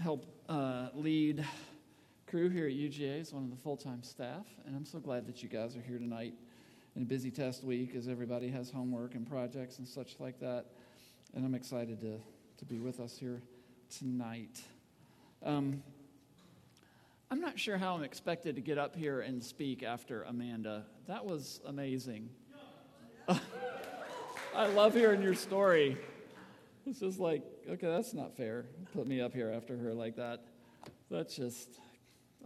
[0.00, 1.44] help uh, lead
[2.26, 4.46] crew here at UGA as one of the full time staff.
[4.66, 6.34] And I'm so glad that you guys are here tonight
[6.96, 10.66] in a busy test week as everybody has homework and projects and such like that.
[11.34, 12.18] And I'm excited to,
[12.58, 13.42] to be with us here
[13.90, 14.62] tonight.
[15.44, 15.82] Um,
[17.30, 20.84] I'm not sure how I'm expected to get up here and speak after Amanda.
[21.06, 22.30] That was amazing.
[23.28, 25.96] I love hearing your story.
[26.86, 28.66] It's just like, okay, that's not fair.
[28.94, 30.44] Put me up here after her like that.
[31.10, 31.68] That's just,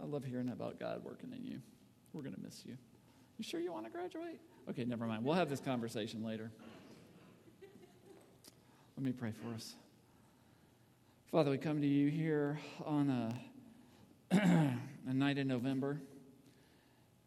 [0.01, 1.59] I love hearing about God working in you.
[2.13, 2.77] We're going to miss you.
[3.37, 4.39] You sure you want to graduate?
[4.69, 5.23] Okay, never mind.
[5.23, 6.51] We'll have this conversation later.
[8.97, 9.75] Let me pray for us.
[11.31, 13.35] Father, we come to you here on
[14.31, 14.35] a,
[15.09, 15.99] a night in November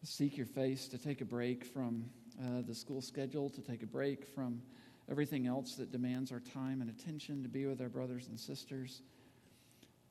[0.03, 2.05] seek your face, to take a break from
[2.41, 4.63] uh, the school schedule, to take a break from
[5.11, 9.03] everything else that demands our time and attention, to be with our brothers and sisters.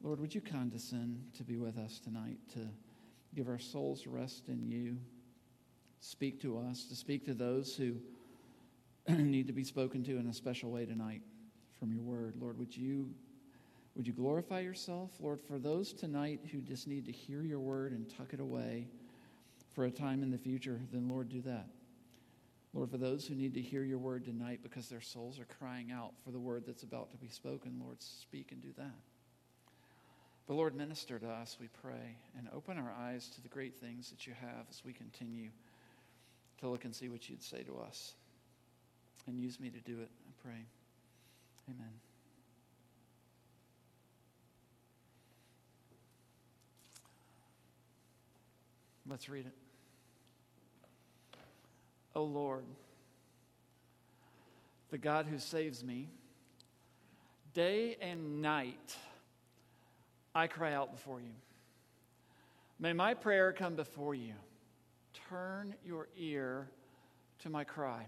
[0.02, 2.60] Lord, would you condescend to be with us tonight, to
[3.36, 4.98] give our souls rest in you?
[6.00, 7.96] Speak to us, to speak to those who
[9.10, 11.22] need to be spoken to in a special way tonight
[11.80, 12.36] from your word.
[12.40, 13.10] Lord, would you
[13.96, 17.94] would you glorify yourself, Lord, for those tonight who just need to hear your word
[17.94, 18.86] and tuck it away
[19.74, 21.68] for a time in the future, then Lord, do that.
[22.74, 25.92] Lord, for those who need to hear your word tonight because their souls are crying
[25.92, 28.94] out for the word that's about to be spoken, Lord, speak and do that.
[30.48, 34.10] But Lord, minister to us, we pray, and open our eyes to the great things
[34.12, 35.50] that you have as we continue
[36.60, 38.14] to look and see what you'd say to us.
[39.28, 40.66] And use me to do it, I pray.
[41.70, 41.92] Amen.
[49.10, 49.67] Let's read it.
[52.18, 52.66] O Lord,
[54.90, 56.10] the God who saves me,
[57.54, 58.98] day and night
[60.34, 61.36] I cry out before you.
[62.80, 64.34] May my prayer come before you.
[65.30, 66.68] Turn your ear
[67.44, 68.08] to my cry,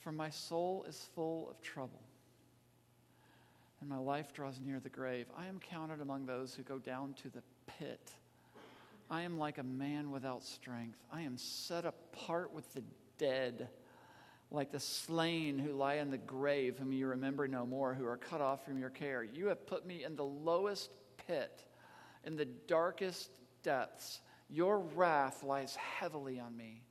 [0.00, 2.02] for my soul is full of trouble,
[3.80, 5.26] and my life draws near the grave.
[5.38, 7.42] I am counted among those who go down to the
[7.78, 8.10] pit.
[9.10, 10.98] I am like a man without strength.
[11.12, 12.82] I am set apart with the
[13.18, 13.68] dead,
[14.50, 18.16] like the slain who lie in the grave, whom you remember no more, who are
[18.16, 19.22] cut off from your care.
[19.22, 20.90] You have put me in the lowest
[21.26, 21.64] pit,
[22.24, 23.30] in the darkest
[23.62, 24.20] depths.
[24.48, 26.82] Your wrath lies heavily on me.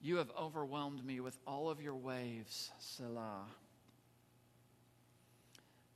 [0.00, 3.46] You have overwhelmed me with all of your waves, Selah.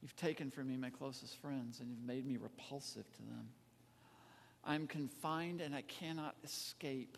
[0.01, 3.49] You've taken from me my closest friends, and you've made me repulsive to them.
[4.67, 7.17] I'm confined and I cannot escape.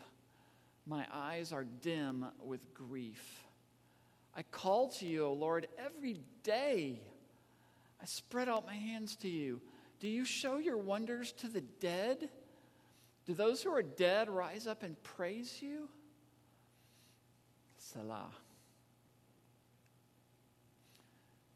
[0.86, 3.44] My eyes are dim with grief.
[4.36, 7.00] I call to you, O Lord, every day.
[8.00, 9.60] I spread out my hands to you.
[9.98, 12.28] Do you show your wonders to the dead?
[13.26, 15.88] Do those who are dead rise up and praise you?
[17.78, 18.30] Selah.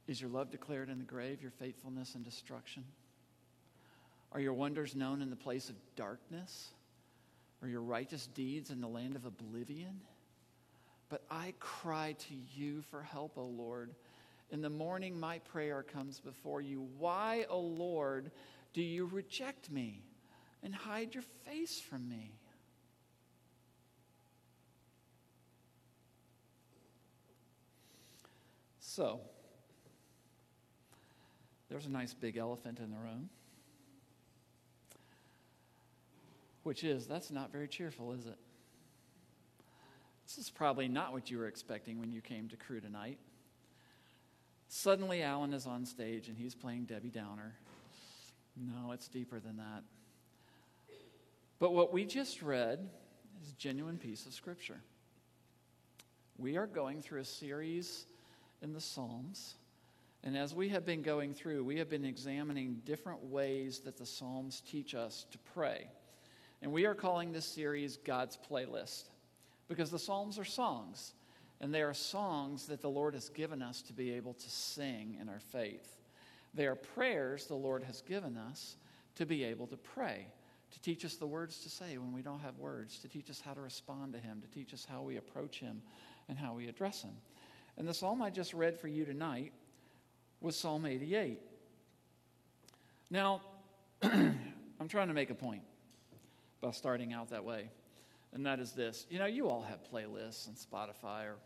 [0.08, 2.84] Is your love declared in the grave, your faithfulness in destruction?
[4.32, 6.70] Are your wonders known in the place of darkness?
[7.60, 10.00] Or your righteous deeds in the land of oblivion?
[11.08, 13.94] But I cry to you for help, O Lord.
[14.50, 16.88] In the morning, my prayer comes before you.
[16.98, 18.30] Why, O Lord,
[18.72, 20.02] do you reject me
[20.62, 22.32] and hide your face from me?
[28.80, 29.20] So,
[31.68, 33.30] there's a nice big elephant in the room.
[36.62, 38.38] Which is that's not very cheerful, is it?
[40.26, 43.18] This is probably not what you were expecting when you came to crew tonight.
[44.68, 47.54] Suddenly, Alan is on stage and he's playing Debbie Downer.
[48.56, 49.82] No, it's deeper than that.
[51.58, 52.88] But what we just read
[53.42, 54.80] is a genuine piece of Scripture.
[56.38, 58.06] We are going through a series
[58.62, 59.54] in the Psalms.
[60.24, 64.06] And as we have been going through, we have been examining different ways that the
[64.06, 65.88] Psalms teach us to pray.
[66.62, 69.08] And we are calling this series God's Playlist
[69.66, 71.14] because the Psalms are songs,
[71.60, 75.18] and they are songs that the Lord has given us to be able to sing
[75.20, 75.98] in our faith.
[76.54, 78.76] They are prayers the Lord has given us
[79.16, 80.28] to be able to pray,
[80.70, 83.40] to teach us the words to say when we don't have words, to teach us
[83.40, 85.82] how to respond to Him, to teach us how we approach Him
[86.28, 87.14] and how we address Him.
[87.76, 89.52] And the psalm I just read for you tonight
[90.40, 91.40] was Psalm 88.
[93.10, 93.40] Now,
[94.02, 95.62] I'm trying to make a point
[96.62, 97.68] by starting out that way,
[98.32, 99.06] and that is this.
[99.10, 101.36] You know, you all have playlists on Spotify or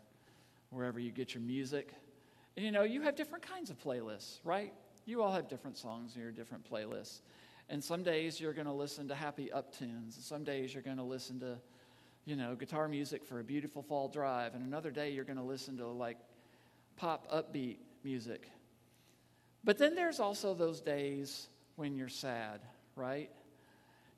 [0.69, 1.93] wherever you get your music.
[2.55, 4.73] And you know, you have different kinds of playlists, right?
[5.05, 7.19] You all have different songs in your different playlists.
[7.69, 10.15] And some days you're going to listen to happy up tunes.
[10.15, 11.57] And some days you're going to listen to,
[12.25, 14.55] you know, guitar music for a beautiful fall drive.
[14.55, 16.17] And another day you're going to listen to like
[16.95, 18.49] pop upbeat music.
[19.63, 22.61] But then there's also those days when you're sad,
[22.95, 23.29] right?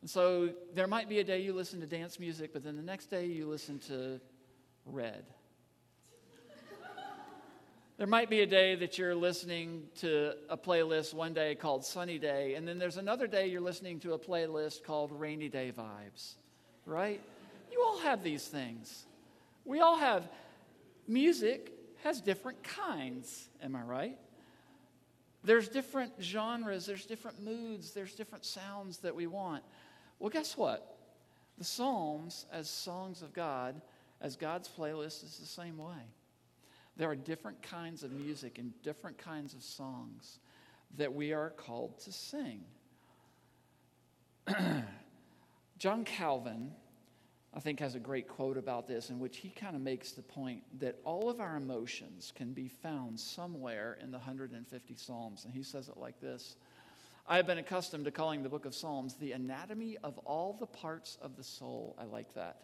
[0.01, 2.83] And so there might be a day you listen to dance music, but then the
[2.83, 4.19] next day you listen to
[4.85, 5.25] red
[7.99, 12.17] there might be a day that you're listening to a playlist one day called Sunny
[12.17, 16.35] Day, and then there's another day you're listening to a playlist called Rainy Day Vibes,
[16.85, 17.19] right?
[17.69, 19.05] You all have these things.
[19.65, 20.29] We all have
[21.09, 21.73] music
[22.05, 24.17] has different kinds, am I right?
[25.43, 29.61] There's different genres, there's different moods, there's different sounds that we want.
[30.19, 30.97] Well, guess what?
[31.57, 33.81] The Psalms, as songs of God,
[34.21, 36.03] as God's playlist, is the same way.
[36.97, 40.39] There are different kinds of music and different kinds of songs
[40.97, 42.61] that we are called to sing.
[45.77, 46.71] John Calvin,
[47.53, 50.21] I think, has a great quote about this in which he kind of makes the
[50.21, 55.45] point that all of our emotions can be found somewhere in the 150 Psalms.
[55.45, 56.57] And he says it like this
[57.31, 60.65] I have been accustomed to calling the book of Psalms the anatomy of all the
[60.65, 61.95] parts of the soul.
[61.99, 62.57] I like that.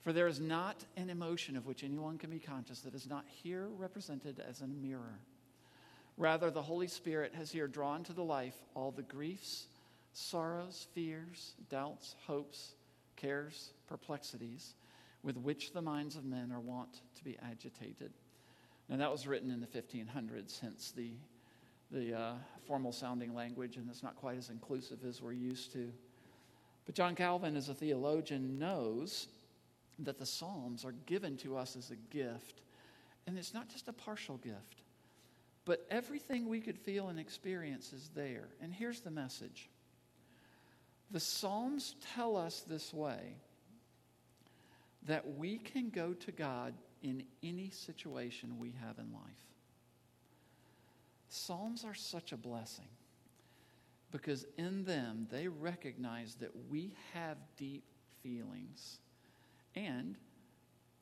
[0.00, 3.24] For there is not an emotion of which anyone can be conscious that is not
[3.28, 5.20] here represented as in a mirror.
[6.16, 9.68] Rather, the Holy Spirit has here drawn to the life all the griefs,
[10.12, 12.74] sorrows, fears, doubts, hopes,
[13.14, 14.74] cares, perplexities
[15.22, 18.10] with which the minds of men are wont to be agitated.
[18.88, 21.12] Now, that was written in the 1500s, hence the,
[21.90, 22.32] the uh,
[22.66, 25.92] formal sounding language, and it's not quite as inclusive as we're used to.
[26.84, 29.28] But John Calvin, as a theologian, knows
[30.00, 32.62] that the Psalms are given to us as a gift.
[33.26, 34.82] And it's not just a partial gift,
[35.64, 38.48] but everything we could feel and experience is there.
[38.60, 39.68] And here's the message
[41.10, 43.36] the Psalms tell us this way
[45.04, 49.46] that we can go to God in any situation we have in life.
[51.28, 52.88] Psalms are such a blessing
[54.12, 57.84] because in them they recognize that we have deep
[58.22, 58.98] feelings
[59.74, 60.16] and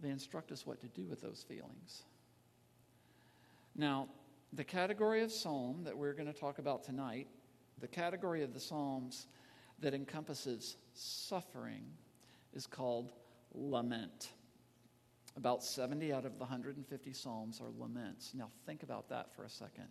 [0.00, 2.02] they instruct us what to do with those feelings.
[3.76, 4.08] Now,
[4.52, 7.28] the category of psalm that we're going to talk about tonight,
[7.80, 9.26] the category of the psalms
[9.80, 11.84] that encompasses suffering,
[12.52, 13.12] is called
[13.52, 14.30] lament.
[15.36, 18.32] About 70 out of the 150 psalms are laments.
[18.34, 19.88] Now, think about that for a second.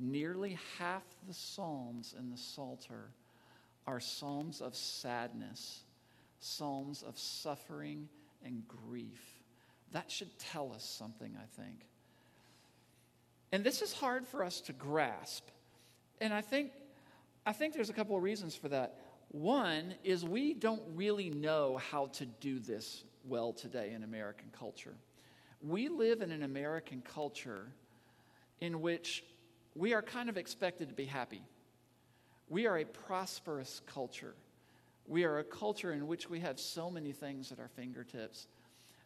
[0.00, 3.10] Nearly half the psalms in the Psalter
[3.86, 5.82] are psalms of sadness
[6.40, 8.08] psalms of suffering
[8.44, 9.42] and grief.
[9.92, 11.86] That should tell us something, I think.
[13.50, 15.46] And this is hard for us to grasp.
[16.20, 16.72] And I think,
[17.46, 18.96] I think there's a couple of reasons for that.
[19.30, 24.94] One is we don't really know how to do this well today in American culture.
[25.62, 27.66] We live in an American culture
[28.60, 29.24] in which
[29.74, 31.42] we are kind of expected to be happy.
[32.48, 34.34] We are a prosperous culture.
[35.06, 38.46] We are a culture in which we have so many things at our fingertips.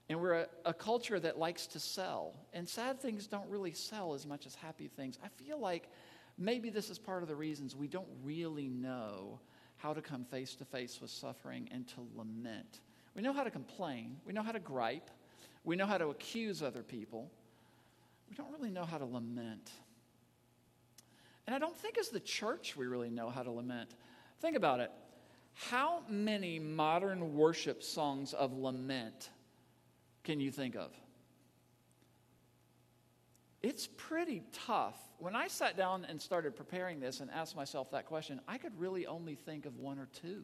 [0.08, 2.34] And we're a, a, culture that likes to sell.
[2.52, 5.18] And sad things don't really sell as much as happy things.
[5.24, 5.88] I feel like
[6.38, 9.40] maybe this is part of the reasons we don't really know
[9.76, 12.80] how to come face to face with suffering and to lament.
[13.14, 15.10] We know how to complain, we know how to gripe,
[15.64, 17.30] we know how to accuse other people.
[18.28, 19.70] We don't really know how to lament.
[21.46, 23.94] And I don't think as the church we really know how to lament.
[24.40, 24.90] Think about it.
[25.54, 29.30] How many modern worship songs of lament
[30.24, 30.92] can you think of?
[33.62, 34.96] It's pretty tough.
[35.18, 38.78] When I sat down and started preparing this and asked myself that question, I could
[38.78, 40.42] really only think of one or two.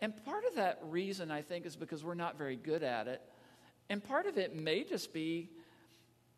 [0.00, 3.20] And part of that reason, I think, is because we're not very good at it.
[3.90, 5.50] And part of it may just be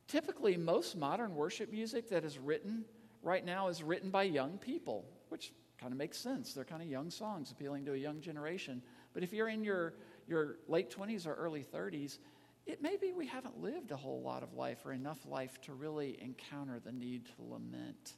[0.09, 2.85] typically most modern worship music that is written
[3.27, 6.55] right now is written by young people, which kind of makes sense.
[6.55, 8.81] They're kind of young songs appealing to a young generation.
[9.13, 9.95] But if you're in your,
[10.29, 12.19] your late 20s or early 30s,
[12.67, 15.73] it may be we haven't lived a whole lot of life or enough life to
[15.73, 18.15] really encounter the need to lament.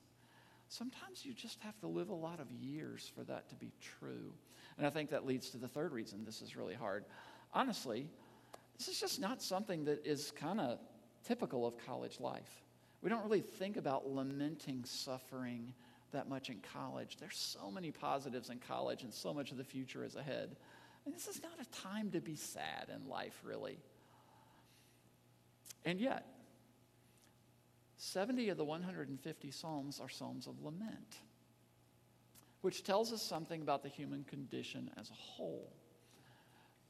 [0.69, 4.35] Sometimes you just have to live a lot of years for that to be true.
[4.77, 7.07] And I think that leads to the third reason this is really hard.
[7.55, 8.11] Honestly,
[8.77, 10.79] this is just not something that is kind of
[11.25, 12.63] typical of college life.
[13.03, 15.73] We don't really think about lamenting suffering
[16.13, 17.17] that much in college.
[17.21, 20.57] There's so many positives in college, and so much of the future is ahead.
[21.05, 23.79] And this is not a time to be sad in life, really.
[25.85, 26.27] And yet,
[27.99, 31.19] 70 of the 150 Psalms are Psalms of lament,
[32.63, 35.73] which tells us something about the human condition as a whole.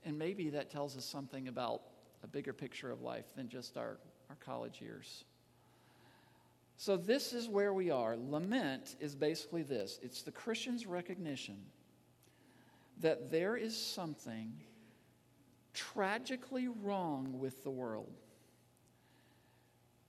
[0.04, 1.82] And maybe that tells us something about
[2.22, 3.98] a bigger picture of life than just our,
[4.30, 5.24] our college years.
[6.80, 8.16] So, this is where we are.
[8.16, 11.58] Lament is basically this it's the Christian's recognition
[13.00, 14.52] that there is something
[15.74, 18.12] tragically wrong with the world.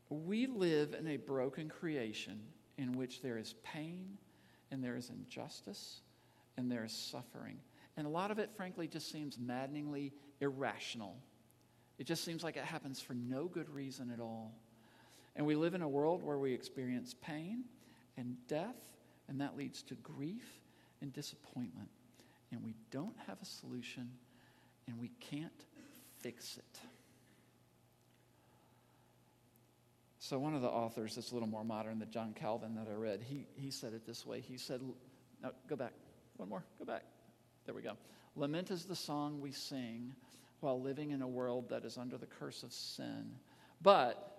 [0.09, 2.39] We live in a broken creation
[2.77, 4.19] in which there is pain
[4.69, 6.01] and there is injustice
[6.55, 7.57] and there is suffering.
[7.97, 11.17] And a lot of it, frankly, just seems maddeningly irrational.
[11.97, 14.53] It just seems like it happens for no good reason at all.
[15.35, 17.63] And we live in a world where we experience pain
[18.17, 18.75] and death,
[19.27, 20.61] and that leads to grief
[21.01, 21.89] and disappointment.
[22.51, 24.09] And we don't have a solution,
[24.87, 25.65] and we can't
[26.19, 26.79] fix it.
[30.19, 32.95] So, one of the authors that's a little more modern than John Calvin that I
[32.95, 34.41] read, he, he said it this way.
[34.41, 34.81] He said,
[35.41, 35.93] No, go back.
[36.37, 36.63] One more.
[36.77, 37.03] Go back.
[37.65, 37.93] There we go.
[38.35, 40.13] Lament is the song we sing
[40.59, 43.31] while living in a world that is under the curse of sin.
[43.81, 44.38] But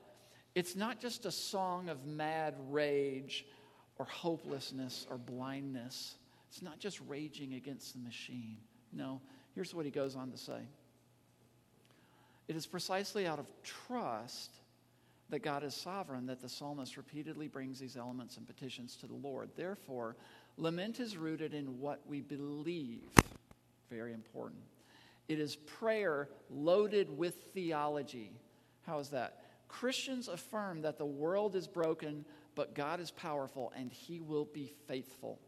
[0.55, 3.47] it's not just a song of mad rage
[3.99, 6.17] or hopelessness or blindness.
[6.49, 8.57] It's not just raging against the machine.
[8.93, 9.21] No,
[9.55, 10.61] here's what he goes on to say
[12.49, 14.51] it is precisely out of trust
[15.29, 19.15] that God is sovereign that the psalmist repeatedly brings these elements and petitions to the
[19.15, 19.51] Lord.
[19.57, 20.17] Therefore,
[20.57, 23.09] lament is rooted in what we believe.
[23.89, 24.63] Very important.
[25.29, 28.33] It is prayer loaded with theology.
[28.85, 29.40] How is that?
[29.71, 32.25] Christians affirm that the world is broken,
[32.55, 35.41] but God is powerful and he will be faithful.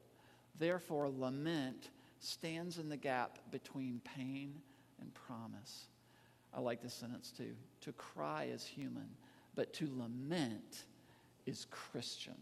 [0.59, 4.55] Therefore, lament stands in the gap between pain
[5.01, 5.87] and promise.
[6.55, 7.55] I like this sentence too.
[7.83, 9.09] To cry is human
[9.55, 10.85] but to lament
[11.47, 12.37] is Christian.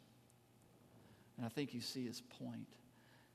[1.36, 2.68] And I think you see his point.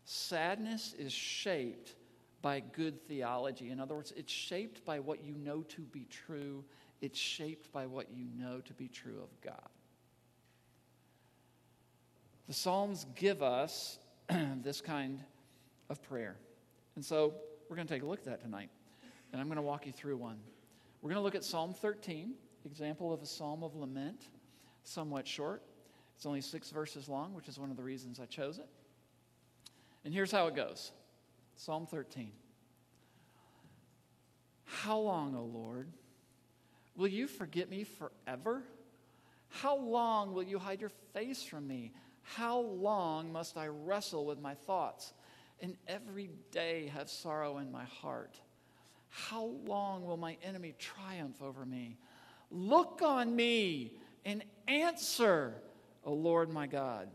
[0.05, 1.95] Sadness is shaped
[2.41, 3.71] by good theology.
[3.71, 6.63] In other words, it's shaped by what you know to be true,
[7.01, 9.69] it's shaped by what you know to be true of God.
[12.47, 13.97] The Psalms give us
[14.61, 15.19] this kind
[15.89, 16.37] of prayer.
[16.95, 17.33] And so
[17.69, 18.69] we're going to take a look at that tonight.
[19.31, 20.37] And I'm going to walk you through one.
[21.01, 22.33] We're going to look at Psalm 13
[22.65, 24.27] example of a psalm of lament,
[24.83, 25.61] somewhat short.
[26.15, 28.67] It's only six verses long, which is one of the reasons I chose it.
[30.03, 30.91] And here's how it goes
[31.55, 32.31] Psalm 13.
[34.65, 35.87] How long, O Lord,
[36.95, 38.63] will you forget me forever?
[39.49, 41.93] How long will you hide your face from me?
[42.21, 45.13] How long must I wrestle with my thoughts
[45.61, 48.39] and every day have sorrow in my heart?
[49.09, 51.97] How long will my enemy triumph over me?
[52.51, 53.93] Look on me
[54.25, 55.55] and answer,
[56.03, 57.09] O Lord my God.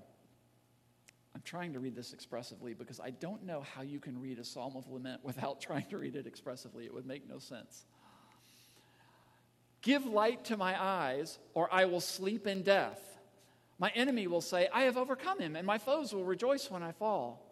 [1.35, 4.45] I'm trying to read this expressively because I don't know how you can read a
[4.45, 6.85] psalm of lament without trying to read it expressively.
[6.85, 7.85] It would make no sense.
[9.83, 13.01] Give light to my eyes, or I will sleep in death.
[13.79, 16.93] My enemy will say, I have overcome him, and my foes will rejoice when I
[16.93, 17.47] fall.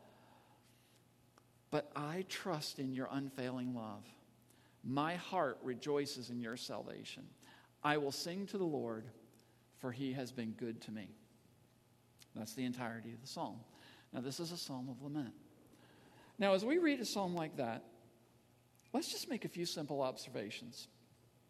[1.71, 4.05] But I trust in your unfailing love.
[4.85, 7.25] My heart rejoices in your salvation.
[7.83, 9.07] I will sing to the Lord,
[9.79, 11.09] for he has been good to me.
[12.35, 13.57] That's the entirety of the psalm.
[14.13, 15.35] Now, this is a psalm of lament.
[16.39, 17.85] Now, as we read a psalm like that,
[18.93, 20.89] let's just make a few simple observations.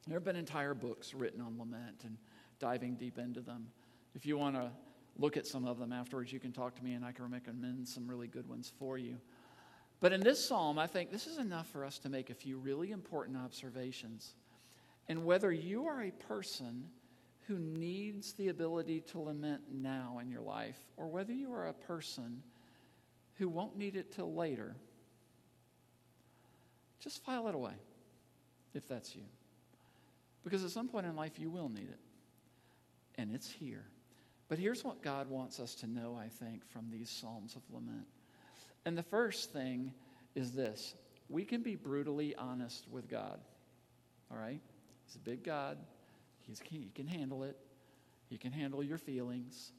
[0.08, 2.16] There have been entire books written on lament and
[2.58, 3.68] diving deep into them.
[4.14, 4.70] If you want to
[5.18, 7.86] look at some of them afterwards, you can talk to me and I can recommend
[7.86, 9.18] some really good ones for you.
[10.00, 12.56] But in this psalm, I think this is enough for us to make a few
[12.56, 14.34] really important observations
[15.08, 16.84] and whether you are a person
[17.46, 21.72] who needs the ability to lament now in your life, or whether you are a
[21.72, 22.42] person
[23.36, 24.76] who won't need it till later,
[27.00, 27.72] just file it away
[28.74, 29.22] if that's you.
[30.48, 31.98] Because at some point in life, you will need it.
[33.16, 33.84] And it's here.
[34.48, 38.06] But here's what God wants us to know, I think, from these Psalms of Lament.
[38.86, 39.92] And the first thing
[40.34, 40.94] is this
[41.28, 43.38] we can be brutally honest with God.
[44.30, 44.62] All right?
[45.04, 45.76] He's a big God.
[46.40, 47.58] He's, he can handle it.
[48.30, 49.72] He can handle your feelings.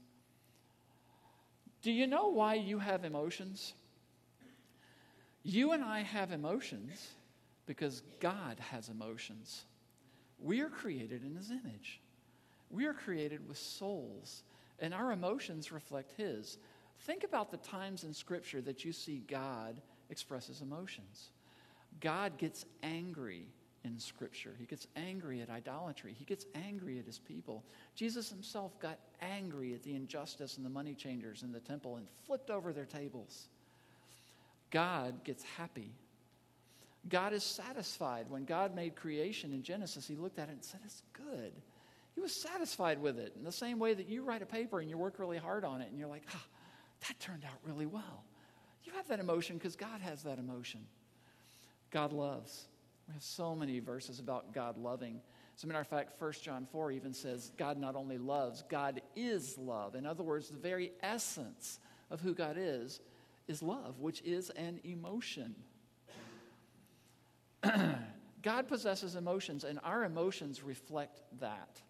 [1.81, 3.73] Do you know why you have emotions?
[5.41, 7.07] You and I have emotions
[7.65, 9.63] because God has emotions.
[10.41, 11.99] We are created in His image.
[12.69, 14.43] We are created with souls,
[14.79, 16.57] and our emotions reflect His.
[17.01, 19.75] Think about the times in Scripture that you see God
[20.09, 21.29] expresses emotions.
[22.01, 23.47] God gets angry
[23.85, 24.55] in Scripture.
[24.59, 26.13] He gets angry at idolatry.
[26.17, 27.63] He gets angry at his people.
[27.95, 32.07] Jesus himself got angry at the injustice and the money changers in the temple and
[32.25, 33.47] flipped over their tables.
[34.71, 35.91] God gets happy.
[37.07, 38.25] God is satisfied.
[38.29, 41.53] When God made creation in Genesis, he looked at it and said, It's good.
[42.19, 44.89] He was satisfied with it in the same way that you write a paper and
[44.89, 46.45] you work really hard on it and you're like, ah,
[47.07, 48.25] that turned out really well.
[48.83, 50.81] You have that emotion because God has that emotion.
[51.91, 52.67] God loves.
[53.07, 55.21] We have so many verses about God loving.
[55.55, 59.01] As a matter of fact, 1 John 4 even says God not only loves, God
[59.15, 59.95] is love.
[59.95, 61.79] In other words, the very essence
[62.11, 62.99] of who God is
[63.47, 65.55] is love, which is an emotion.
[68.41, 71.81] God possesses emotions, and our emotions reflect that.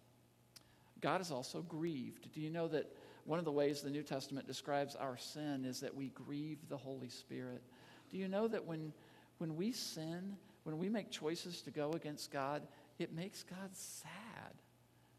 [1.00, 2.32] God is also grieved.
[2.32, 2.90] Do you know that
[3.24, 6.76] one of the ways the New Testament describes our sin is that we grieve the
[6.76, 7.62] Holy Spirit?
[8.10, 8.92] Do you know that when,
[9.38, 12.62] when we sin, when we make choices to go against God,
[12.98, 14.54] it makes God sad?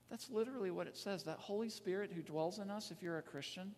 [0.09, 1.23] That's literally what it says.
[1.23, 3.71] That Holy Spirit who dwells in us, if you're a Christian,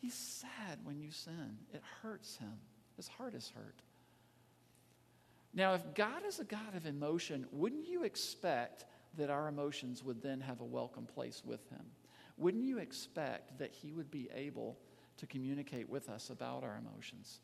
[0.00, 1.58] he's sad when you sin.
[1.72, 2.54] It hurts him.
[2.96, 3.76] His heart is hurt.
[5.54, 8.84] Now, if God is a God of emotion, wouldn't you expect
[9.16, 11.84] that our emotions would then have a welcome place with Him?
[12.36, 14.78] Wouldn't you expect that He would be able
[15.16, 17.40] to communicate with us about our emotions?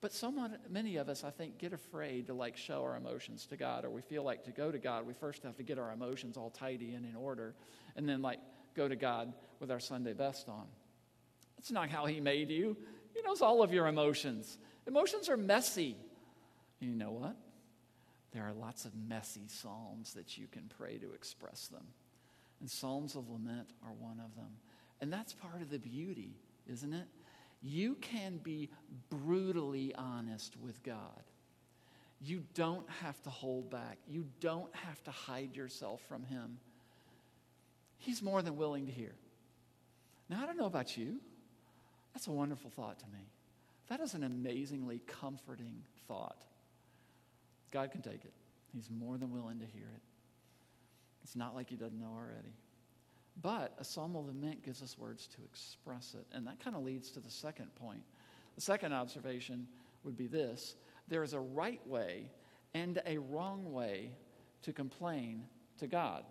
[0.00, 0.32] But so
[0.70, 3.90] many of us, I think, get afraid to like show our emotions to God, or
[3.90, 6.50] we feel like to go to God, we first have to get our emotions all
[6.50, 7.54] tidy and in order,
[7.96, 8.38] and then like
[8.74, 10.66] go to God with our Sunday best on.
[11.56, 12.76] That's not how He made you.
[13.14, 14.56] He knows all of your emotions.
[14.86, 15.96] Emotions are messy.
[16.80, 17.36] You know what?
[18.32, 21.84] There are lots of messy psalms that you can pray to express them.
[22.60, 24.50] And Psalms of Lament are one of them.
[25.00, 26.36] And that's part of the beauty,
[26.70, 27.06] isn't it?
[27.62, 28.70] You can be
[29.08, 31.22] brutally honest with God.
[32.22, 33.98] You don't have to hold back.
[34.06, 36.58] You don't have to hide yourself from Him.
[37.98, 39.14] He's more than willing to hear.
[40.28, 41.16] Now, I don't know about you.
[42.14, 43.30] That's a wonderful thought to me.
[43.88, 46.44] That is an amazingly comforting thought.
[47.70, 48.32] God can take it.
[48.72, 50.02] He's more than willing to hear it.
[51.22, 52.54] It's not like he doesn't know already.
[53.42, 56.26] But a psalm of lament gives us words to express it.
[56.32, 58.02] And that kind of leads to the second point.
[58.54, 59.66] The second observation
[60.04, 60.76] would be this
[61.08, 62.30] there is a right way
[62.74, 64.12] and a wrong way
[64.62, 65.44] to complain
[65.78, 66.24] to God.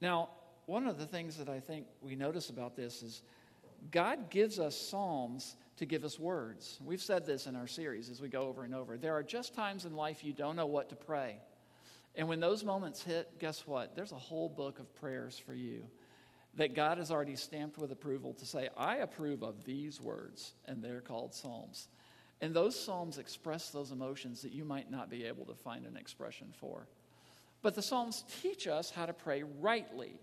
[0.00, 0.30] Now,
[0.66, 3.22] one of the things that I think we notice about this is
[3.90, 6.78] God gives us psalms to give us words.
[6.84, 8.96] We've said this in our series as we go over and over.
[8.96, 11.38] There are just times in life you don't know what to pray.
[12.14, 13.96] And when those moments hit, guess what?
[13.96, 15.84] There's a whole book of prayers for you
[16.54, 20.82] that God has already stamped with approval to say, I approve of these words, and
[20.82, 21.88] they're called Psalms.
[22.42, 25.96] And those Psalms express those emotions that you might not be able to find an
[25.96, 26.88] expression for.
[27.62, 30.20] But the Psalms teach us how to pray rightly.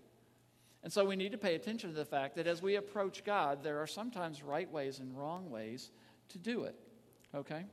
[0.82, 3.62] And so we need to pay attention to the fact that as we approach God,
[3.62, 5.90] there are sometimes right ways and wrong ways
[6.30, 6.74] to do it.
[7.34, 7.64] Okay?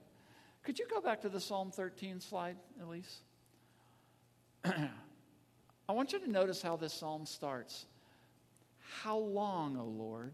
[0.63, 3.21] Could you go back to the Psalm 13 slide, Elise?
[4.65, 7.85] I want you to notice how this psalm starts.
[9.01, 10.33] How long, O Lord?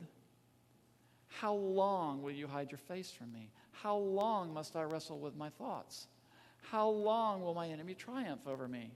[1.27, 3.49] How long will you hide your face from me?
[3.71, 6.07] How long must I wrestle with my thoughts?
[6.71, 8.91] How long will my enemy triumph over me?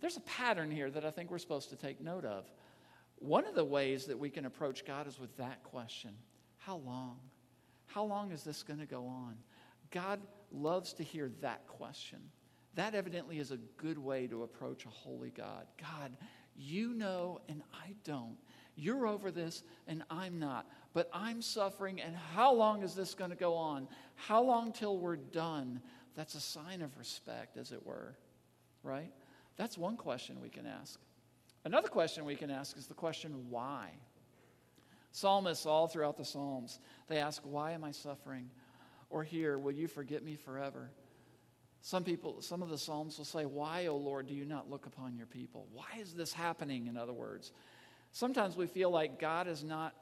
[0.00, 2.44] There's a pattern here that I think we're supposed to take note of.
[3.16, 6.12] One of the ways that we can approach God is with that question
[6.58, 7.18] How long?
[7.86, 9.36] How long is this going to go on?
[9.90, 10.20] God
[10.52, 12.20] loves to hear that question.
[12.74, 15.66] That evidently is a good way to approach a holy God.
[15.80, 16.16] God,
[16.56, 18.36] you know and I don't.
[18.76, 20.66] You're over this and I'm not.
[20.92, 23.86] But I'm suffering, and how long is this going to go on?
[24.16, 25.80] How long till we're done?
[26.16, 28.16] That's a sign of respect, as it were,
[28.82, 29.12] right?
[29.60, 30.98] That's one question we can ask.
[31.66, 33.90] Another question we can ask is the question, why?
[35.12, 38.48] Psalmists all throughout the Psalms, they ask, Why am I suffering?
[39.10, 40.90] Or here, will you forget me forever?
[41.82, 44.86] Some people, some of the Psalms will say, Why, O Lord, do you not look
[44.86, 45.66] upon your people?
[45.74, 47.52] Why is this happening, in other words?
[48.12, 49.92] Sometimes we feel like God is not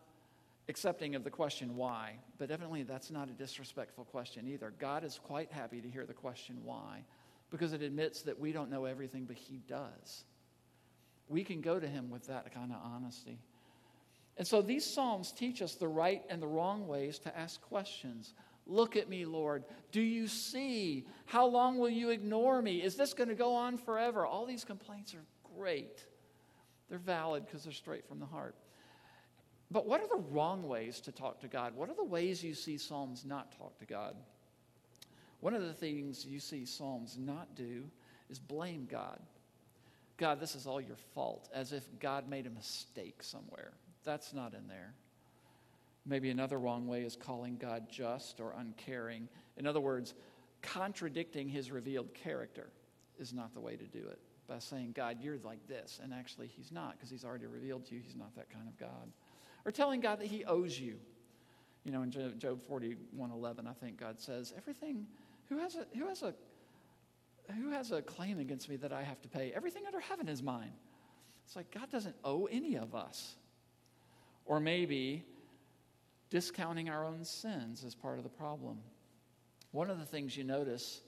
[0.68, 4.72] accepting of the question why, but evidently that's not a disrespectful question either.
[4.78, 7.02] God is quite happy to hear the question why.
[7.50, 10.24] Because it admits that we don't know everything, but He does.
[11.28, 13.38] We can go to Him with that kind of honesty.
[14.37, 18.34] And so these Psalms teach us the right and the wrong ways to ask questions.
[18.66, 19.64] Look at me, Lord.
[19.90, 21.06] Do you see?
[21.26, 22.82] How long will you ignore me?
[22.82, 24.24] Is this going to go on forever?
[24.24, 25.24] All these complaints are
[25.56, 26.04] great.
[26.88, 28.54] They're valid because they're straight from the heart.
[29.70, 31.74] But what are the wrong ways to talk to God?
[31.74, 34.14] What are the ways you see Psalms not talk to God?
[35.40, 37.85] One of the things you see Psalms not do
[38.29, 39.20] is blame God.
[40.16, 43.70] God, this is all your fault, as if God made a mistake somewhere.
[44.05, 44.94] That's not in there.
[46.05, 49.29] Maybe another wrong way is calling God just or uncaring.
[49.57, 50.14] In other words,
[50.62, 52.70] contradicting his revealed character
[53.18, 54.18] is not the way to do it.
[54.48, 57.94] By saying, God, you're like this, and actually he's not, because he's already revealed to
[57.94, 59.12] you he's not that kind of God.
[59.66, 60.96] Or telling God that he owes you.
[61.85, 65.07] You know, in Job 41 11, I think God says, Everything,
[65.48, 66.34] who has a, who has a,
[67.54, 69.52] who has a claim against me that I have to pay?
[69.54, 70.72] Everything under heaven is mine.
[71.46, 73.37] It's like God doesn't owe any of us.
[74.44, 75.24] Or maybe
[76.30, 78.78] discounting our own sins is part of the problem.
[79.72, 81.00] One of the things you notice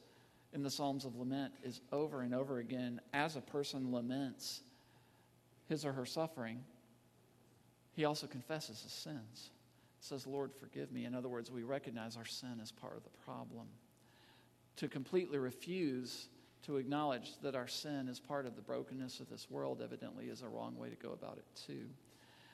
[0.53, 4.63] in the Psalms of Lament is over and over again, as a person laments
[5.69, 6.65] his or her suffering,
[7.93, 9.51] he also confesses his sins.
[10.01, 11.05] Says, Lord, forgive me.
[11.05, 13.67] In other words, we recognize our sin as part of the problem.
[14.81, 16.29] To completely refuse
[16.63, 20.41] to acknowledge that our sin is part of the brokenness of this world, evidently, is
[20.41, 21.85] a wrong way to go about it, too.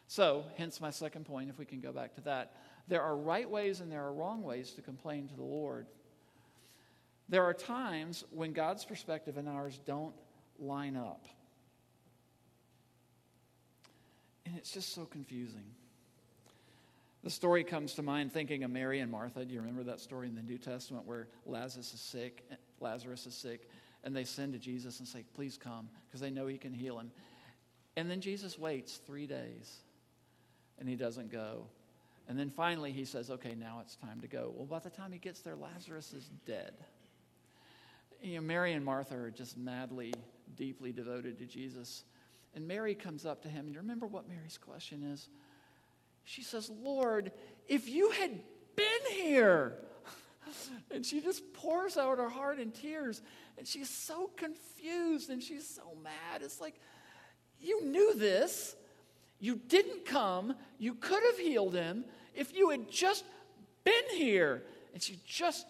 [0.09, 2.57] So, hence my second point, if we can go back to that.
[2.89, 5.87] There are right ways and there are wrong ways to complain to the Lord.
[7.29, 10.15] There are times when God's perspective and ours don't
[10.59, 11.27] line up.
[14.45, 15.67] And it's just so confusing.
[17.27, 19.45] The story comes to mind thinking of Mary and Martha.
[19.45, 23.35] Do you remember that story in the New Testament where Lazarus is sick, Lazarus is
[23.35, 23.69] sick,
[24.05, 27.01] and they send to Jesus and say, "Please come," because they know he can heal
[27.01, 27.11] him.
[27.97, 29.81] And then Jesus waits 3 days
[30.79, 31.67] and he doesn't go.
[32.29, 34.55] And then finally he says, okay, now it's time to go.
[34.55, 36.75] Well, by the time he gets there, Lazarus is dead.
[38.23, 40.15] You know, Mary and Martha are just madly,
[40.55, 42.05] deeply devoted to Jesus.
[42.55, 43.67] And Mary comes up to him.
[43.67, 45.29] And you remember what Mary's question is?
[46.27, 47.31] She says, Lord,
[47.69, 48.39] if you had
[48.75, 49.75] been here.
[50.91, 53.23] and she just pours out her heart in tears.
[53.57, 56.43] And she's so confused and she's so mad.
[56.43, 56.75] It's like,
[57.61, 58.75] you knew this.
[59.39, 60.57] You didn't come.
[60.79, 63.25] You could have healed him if you had just
[63.85, 64.65] been here.
[64.95, 65.65] And she just,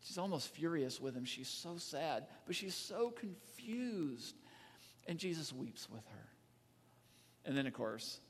[0.00, 1.26] she's almost furious with him.
[1.26, 4.34] She's so sad, but she's so confused.
[5.06, 6.28] And Jesus weeps with her.
[7.44, 8.20] And then, of course,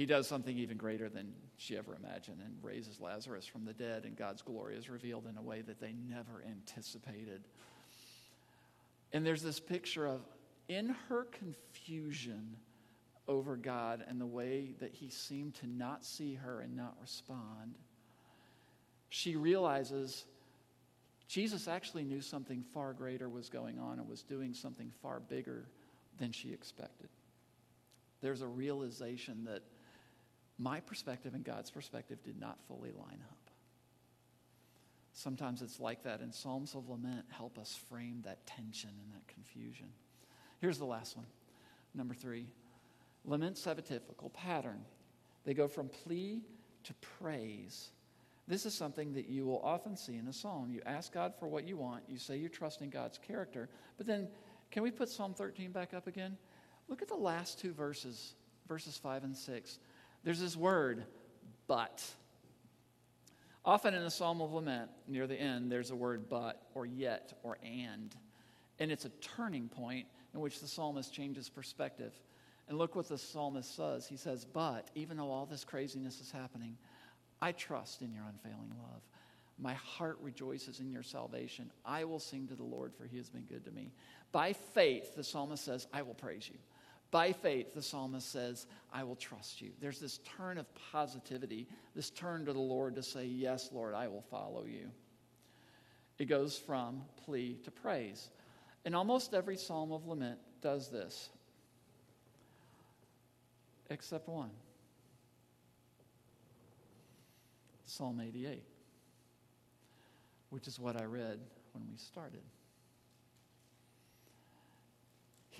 [0.00, 4.06] he does something even greater than she ever imagined and raises Lazarus from the dead,
[4.06, 7.46] and God's glory is revealed in a way that they never anticipated.
[9.12, 10.22] And there's this picture of,
[10.68, 12.56] in her confusion,
[13.28, 17.74] over God and the way that he seemed to not see her and not respond,
[19.10, 20.24] she realizes
[21.28, 25.66] Jesus actually knew something far greater was going on and was doing something far bigger
[26.18, 27.10] than she expected.
[28.22, 29.62] There's a realization that
[30.60, 33.50] my perspective and God's perspective did not fully line up.
[35.12, 39.26] Sometimes it's like that, and Psalms of Lament help us frame that tension and that
[39.26, 39.86] confusion.
[40.60, 41.26] Here's the last one.
[41.94, 42.46] Number three
[43.24, 44.80] Laments have a typical pattern.
[45.44, 46.42] They go from plea
[46.84, 47.90] to praise.
[48.46, 50.70] This is something that you will often see in a psalm.
[50.70, 54.28] You ask God for what you want, you say you're trusting God's character, but then
[54.70, 56.36] can we put Psalm 13 back up again?
[56.88, 58.34] Look at the last two verses,
[58.68, 59.78] verses 5 and 6.
[60.24, 61.04] There's this word,
[61.66, 62.04] but.
[63.64, 67.34] Often in the psalm of lament, near the end, there's a word but, or yet,
[67.42, 68.14] or and.
[68.78, 72.12] And it's a turning point in which the psalmist changes perspective.
[72.68, 74.06] And look what the psalmist says.
[74.06, 76.76] He says, But even though all this craziness is happening,
[77.42, 79.02] I trust in your unfailing love.
[79.58, 81.70] My heart rejoices in your salvation.
[81.84, 83.92] I will sing to the Lord, for he has been good to me.
[84.32, 86.58] By faith, the psalmist says, I will praise you.
[87.10, 89.70] By faith, the psalmist says, I will trust you.
[89.80, 94.08] There's this turn of positivity, this turn to the Lord to say, Yes, Lord, I
[94.08, 94.90] will follow you.
[96.18, 98.30] It goes from plea to praise.
[98.84, 101.30] And almost every psalm of lament does this
[103.90, 104.50] except one
[107.86, 108.62] Psalm 88,
[110.50, 111.40] which is what I read
[111.72, 112.42] when we started.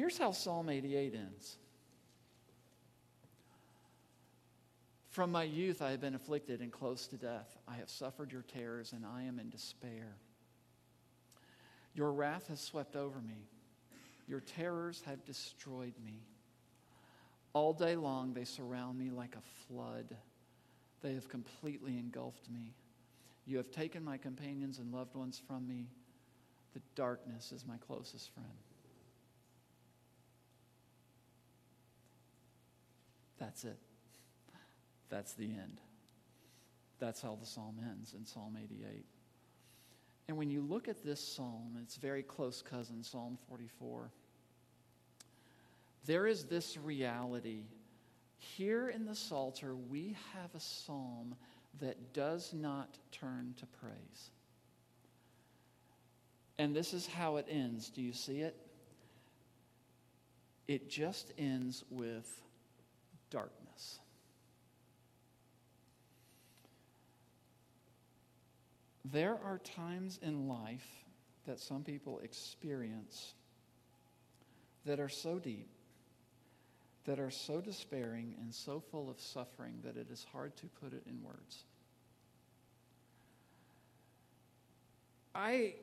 [0.01, 1.59] Here's how Psalm 88 ends.
[5.11, 7.55] From my youth I have been afflicted and close to death.
[7.69, 10.17] I have suffered your terrors and I am in despair.
[11.95, 13.45] Your wrath has swept over me.
[14.27, 16.23] Your terrors have destroyed me.
[17.53, 20.17] All day long they surround me like a flood.
[21.03, 22.73] They have completely engulfed me.
[23.45, 25.89] You have taken my companions and loved ones from me.
[26.73, 28.49] The darkness is my closest friend.
[33.41, 33.79] That's it.
[35.09, 35.81] That's the end.
[37.01, 39.05] That's how the psalm ends in Psalm 88.
[40.29, 44.13] And when you look at this psalm, its very close cousin, Psalm 44,
[46.07, 47.65] there is this reality.
[48.39, 51.35] Here in the Psalter, we have a psalm
[51.81, 54.31] that does not turn to praise.
[56.59, 57.89] And this is how it ends.
[57.89, 58.55] Do you see it?
[60.69, 62.41] It just ends with
[63.31, 64.01] darkness.
[69.05, 70.87] There are times in life
[71.47, 73.35] that some people experience
[74.85, 75.69] that are so deep,
[77.07, 80.93] that are so despairing, and so full of suffering that it is hard to put
[80.93, 81.65] it in words.
[85.35, 85.75] I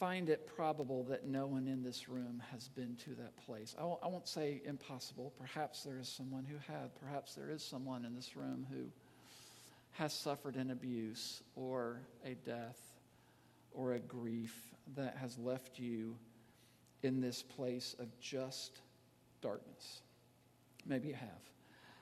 [0.00, 3.76] find it probable that no one in this room has been to that place.
[3.78, 5.34] I won't, won't say impossible.
[5.38, 6.94] Perhaps there is someone who had.
[6.98, 8.86] Perhaps there is someone in this room who
[9.92, 12.80] has suffered an abuse or a death
[13.72, 14.56] or a grief
[14.96, 16.16] that has left you
[17.02, 18.80] in this place of just
[19.42, 20.00] darkness.
[20.86, 21.28] Maybe you have.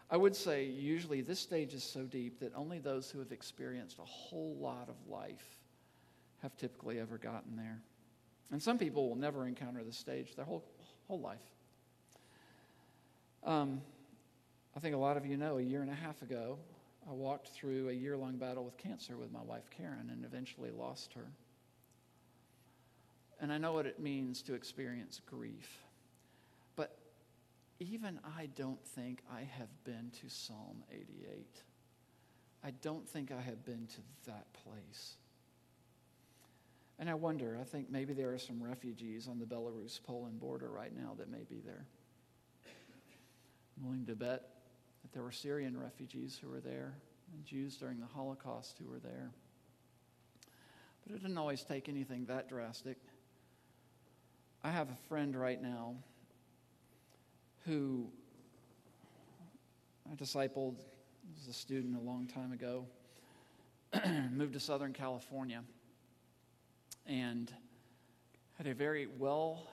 [0.09, 3.99] I would say usually this stage is so deep that only those who have experienced
[3.99, 5.58] a whole lot of life
[6.43, 7.81] have typically ever gotten there.
[8.51, 10.65] And some people will never encounter the stage their whole,
[11.07, 11.39] whole life.
[13.45, 13.81] Um,
[14.77, 16.59] I think a lot of you know a year and a half ago,
[17.09, 20.71] I walked through a year long battle with cancer with my wife Karen and eventually
[20.71, 21.27] lost her.
[23.41, 25.85] And I know what it means to experience grief.
[26.77, 26.99] But
[27.79, 31.47] even I don't think I have been to Psalm 88.
[32.65, 35.17] I don't think I have been to that place.
[36.99, 40.69] And I wonder, I think maybe there are some refugees on the Belarus Poland border
[40.69, 41.87] right now that may be there.
[43.77, 44.49] I'm willing to bet
[45.03, 46.95] that there were Syrian refugees who were there
[47.33, 49.31] and Jews during the Holocaust who were there.
[51.07, 52.99] But it didn't always take anything that drastic.
[54.65, 55.95] I have a friend right now
[57.65, 58.09] who
[60.11, 60.77] I discipled
[61.41, 62.87] as a student a long time ago,
[64.33, 65.63] moved to Southern California
[67.09, 67.51] and
[68.59, 69.67] had a very well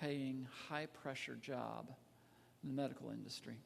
[0.00, 1.88] paying, high pressure job
[2.62, 3.56] in the medical industry.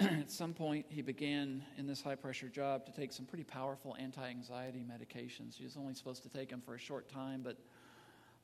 [0.00, 3.94] At some point, he began in this high pressure job to take some pretty powerful
[4.00, 5.54] anti anxiety medications.
[5.56, 7.58] He was only supposed to take them for a short time, but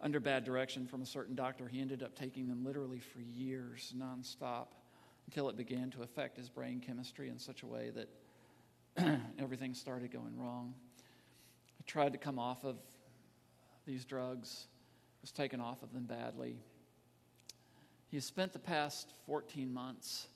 [0.01, 3.95] under bad direction from a certain doctor, he ended up taking them literally for years,
[3.97, 4.67] nonstop,
[5.27, 10.13] until it began to affect his brain chemistry in such a way that everything started
[10.13, 10.75] going wrong.
[11.81, 12.77] I tried to come off of
[13.87, 14.67] these drugs,
[15.23, 16.57] was taken off of them badly.
[18.09, 20.27] He has spent the past 14 months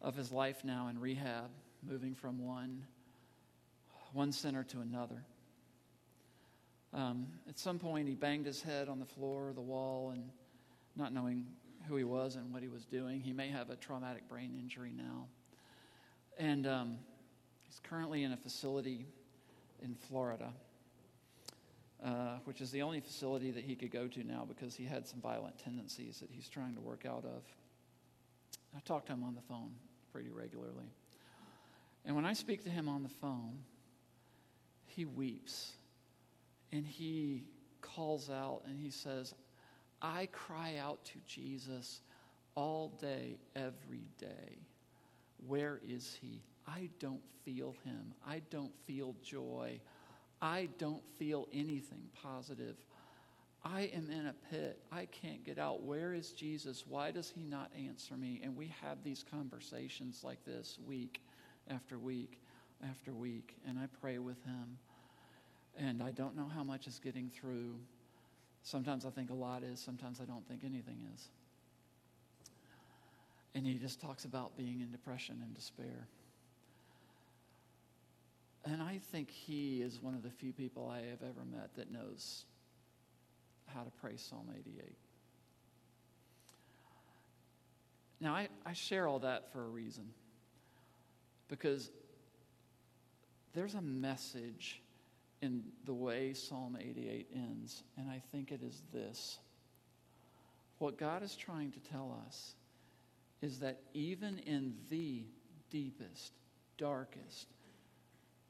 [0.00, 1.50] of his life now in rehab,
[1.82, 2.82] moving from one,
[4.12, 5.24] one center to another.
[6.92, 10.24] Um, at some point, he banged his head on the floor or the wall, and
[10.96, 11.46] not knowing
[11.88, 14.92] who he was and what he was doing, he may have a traumatic brain injury
[14.96, 15.26] now.
[16.38, 16.98] And um,
[17.62, 19.06] he's currently in a facility
[19.82, 20.52] in Florida
[22.04, 25.06] uh, which is the only facility that he could go to now because he had
[25.06, 27.42] some violent tendencies that he's trying to work out of.
[28.76, 29.70] I talk to him on the phone
[30.12, 30.90] pretty regularly.
[32.04, 33.58] And when I speak to him on the phone,
[34.86, 35.72] he weeps
[36.72, 37.44] and he
[37.80, 39.34] calls out and he says,
[40.00, 42.00] I cry out to Jesus
[42.54, 44.58] all day, every day.
[45.46, 46.42] Where is he?
[46.66, 48.14] I don't feel him.
[48.26, 49.80] I don't feel joy.
[50.42, 52.76] I don't feel anything positive.
[53.64, 54.80] I am in a pit.
[54.90, 55.84] I can't get out.
[55.84, 56.84] Where is Jesus?
[56.86, 58.40] Why does he not answer me?
[58.42, 61.22] And we have these conversations like this week
[61.70, 62.40] after week
[62.90, 63.56] after week.
[63.68, 64.78] And I pray with him.
[65.78, 67.76] And I don't know how much is getting through.
[68.64, 71.28] Sometimes I think a lot is, sometimes I don't think anything is.
[73.54, 76.08] And he just talks about being in depression and despair.
[78.64, 81.90] And I think he is one of the few people I have ever met that
[81.90, 82.44] knows
[83.66, 84.96] how to pray Psalm 88.
[88.20, 90.04] Now, I, I share all that for a reason
[91.48, 91.90] because
[93.52, 94.80] there's a message
[95.40, 99.38] in the way Psalm 88 ends, and I think it is this.
[100.78, 102.54] What God is trying to tell us
[103.40, 105.24] is that even in the
[105.70, 106.32] deepest,
[106.78, 107.48] darkest,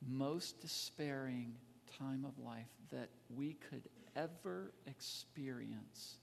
[0.09, 1.55] most despairing
[1.99, 6.17] time of life that we could ever experience,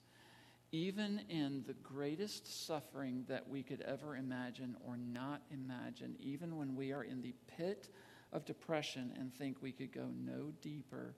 [0.72, 6.76] even in the greatest suffering that we could ever imagine or not imagine, even when
[6.76, 7.90] we are in the pit
[8.32, 11.16] of depression and think we could go no deeper,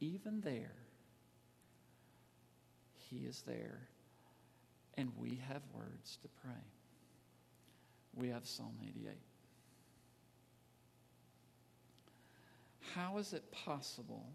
[0.00, 0.74] even there,
[2.94, 3.88] He is there.
[4.94, 6.64] And we have words to pray.
[8.16, 9.27] We have Psalm 88.
[12.94, 14.26] How is it possible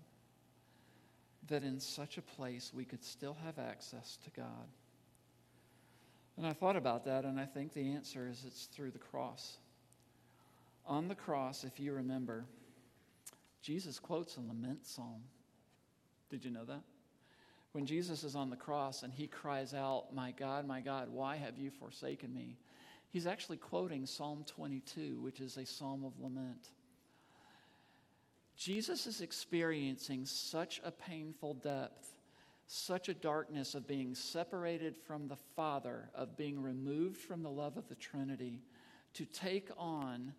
[1.48, 4.68] that in such a place we could still have access to God?
[6.38, 9.58] And I thought about that, and I think the answer is it's through the cross.
[10.86, 12.46] On the cross, if you remember,
[13.62, 15.22] Jesus quotes a lament psalm.
[16.30, 16.82] Did you know that?
[17.72, 21.38] When Jesus is on the cross and he cries out, My God, my God, why
[21.38, 22.58] have you forsaken me?
[23.10, 26.70] He's actually quoting Psalm 22, which is a psalm of lament.
[28.56, 32.10] Jesus is experiencing such a painful depth,
[32.68, 37.78] such a darkness of being separated from the Father, of being removed from the love
[37.78, 38.62] of the Trinity,
[39.14, 40.34] to take on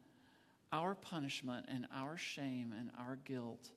[0.72, 3.70] our punishment and our shame and our guilt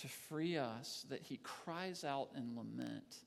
[0.00, 3.18] to free us that he cries out in lament.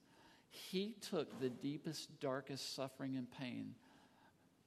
[0.49, 3.75] He took the deepest, darkest suffering and pain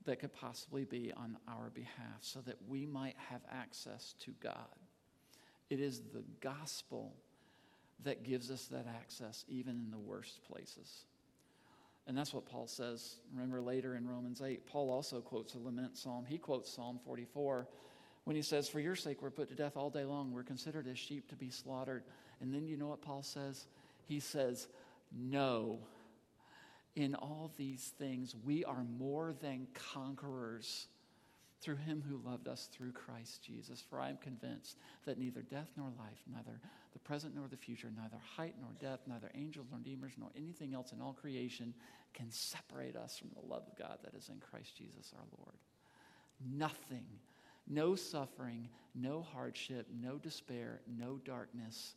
[0.04, 4.85] that could possibly be on our behalf so that we might have access to God.
[5.70, 7.14] It is the gospel
[8.04, 11.04] that gives us that access, even in the worst places.
[12.06, 13.16] And that's what Paul says.
[13.32, 16.24] Remember later in Romans 8, Paul also quotes a lament psalm.
[16.24, 17.66] He quotes Psalm 44
[18.24, 20.32] when he says, For your sake, we're put to death all day long.
[20.32, 22.04] We're considered as sheep to be slaughtered.
[22.40, 23.66] And then you know what Paul says?
[24.06, 24.68] He says,
[25.12, 25.80] No.
[26.94, 30.86] In all these things, we are more than conquerors
[31.60, 33.82] through him who loved us through Christ Jesus.
[33.88, 36.60] For I am convinced that neither death nor life, neither
[36.92, 40.74] the present nor the future, neither height nor depth, neither angels nor demons, nor anything
[40.74, 41.74] else in all creation
[42.14, 45.56] can separate us from the love of God that is in Christ Jesus our Lord.
[46.54, 47.06] Nothing,
[47.66, 51.94] no suffering, no hardship, no despair, no darkness.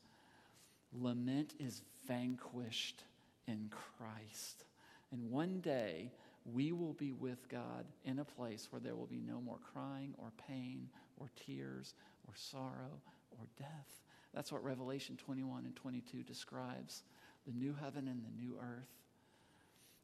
[0.94, 3.04] Lament is vanquished
[3.48, 4.66] in Christ.
[5.12, 6.12] And one day,
[6.54, 10.14] we will be with God in a place where there will be no more crying
[10.18, 11.94] or pain or tears
[12.28, 14.02] or sorrow or death.
[14.34, 17.04] That's what Revelation 21 and 22 describes
[17.46, 18.90] the new heaven and the new earth.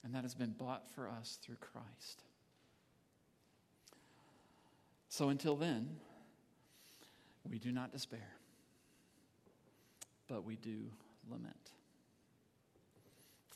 [0.03, 2.23] And that has been bought for us through Christ.
[5.09, 5.97] So until then,
[7.49, 8.27] we do not despair,
[10.27, 10.91] but we do
[11.29, 11.71] lament.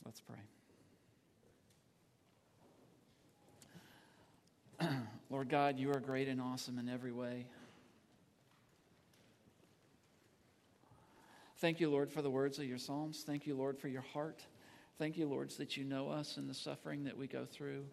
[0.04, 0.59] Let's pray.
[5.30, 7.46] Lord God, you are great and awesome in every way.
[11.58, 13.22] Thank you, Lord, for the words of your Psalms.
[13.26, 14.42] Thank you, Lord, for your heart.
[14.98, 17.84] Thank you, Lord, that you know us and the suffering that we go through.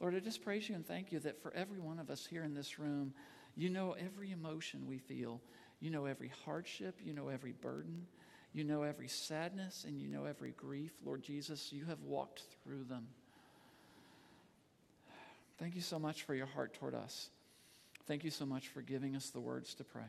[0.00, 2.44] Lord, I just praise you and thank you that for every one of us here
[2.44, 3.12] in this room,
[3.56, 5.40] you know every emotion we feel.
[5.80, 7.00] You know every hardship.
[7.02, 8.06] You know every burden.
[8.52, 10.92] You know every sadness and you know every grief.
[11.04, 13.06] Lord Jesus, you have walked through them.
[15.58, 17.30] Thank you so much for your heart toward us.
[18.06, 20.04] Thank you so much for giving us the words to pray,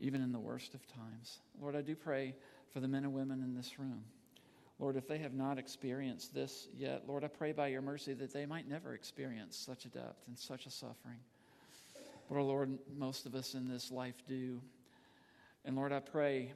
[0.00, 1.38] even in the worst of times.
[1.60, 2.34] Lord, I do pray
[2.72, 4.02] for the men and women in this room.
[4.80, 8.32] Lord, if they have not experienced this yet, Lord, I pray by your mercy that
[8.32, 11.20] they might never experience such a depth and such a suffering.
[12.28, 14.60] But, oh Lord, most of us in this life do.
[15.64, 16.52] And Lord, I pray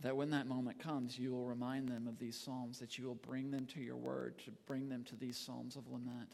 [0.00, 3.16] that when that moment comes, you will remind them of these Psalms, that you will
[3.16, 6.30] bring them to your word, to bring them to these Psalms of lament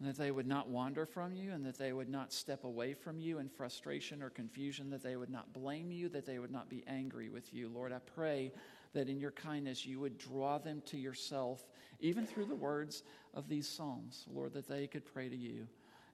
[0.00, 2.94] and that they would not wander from you, and that they would not step away
[2.94, 6.50] from you in frustration or confusion, that they would not blame you, that they would
[6.50, 7.68] not be angry with you.
[7.68, 8.50] Lord, I pray
[8.94, 11.62] that in your kindness you would draw them to yourself,
[12.00, 13.02] even through the words
[13.34, 15.66] of these Psalms, Lord, that they could pray to you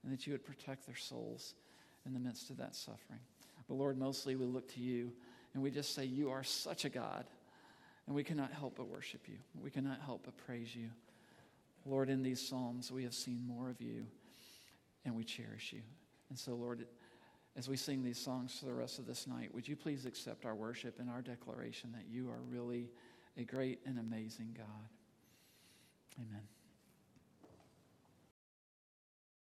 [0.02, 1.54] and that you would protect their souls
[2.04, 3.20] in the midst of that suffering.
[3.68, 5.12] But Lord, mostly we look to you
[5.54, 7.24] and we just say, You are such a God,
[8.06, 9.38] and we cannot help but worship you.
[9.62, 10.90] We cannot help but praise you.
[11.86, 14.06] Lord, in these Psalms, we have seen more of you
[15.04, 15.82] and we cherish you.
[16.28, 16.86] And so, Lord,
[17.56, 20.44] as we sing these songs for the rest of this night, would you please accept
[20.44, 22.90] our worship and our declaration that you are really
[23.36, 24.88] a great and amazing God?
[26.18, 26.55] Amen.